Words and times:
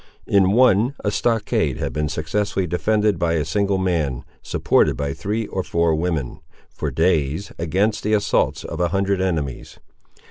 In 0.25 0.53
one, 0.53 0.95
a 1.03 1.11
stockade 1.11 1.77
had 1.77 1.93
been 1.93 2.09
successfully 2.09 2.65
defended 2.65 3.19
by 3.19 3.33
a 3.33 3.45
single 3.45 3.77
man, 3.77 4.23
supported 4.41 4.97
by 4.97 5.13
three 5.13 5.45
or 5.45 5.61
four 5.61 5.93
women, 5.93 6.39
for 6.71 6.89
days, 6.89 7.51
against 7.59 8.01
the 8.01 8.13
assaults 8.15 8.63
of 8.63 8.79
a 8.79 8.87
hundred 8.87 9.21
enemies. 9.21 9.77